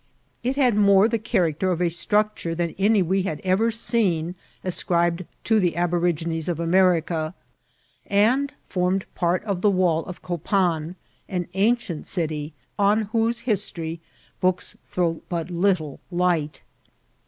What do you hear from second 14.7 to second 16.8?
throw but little light.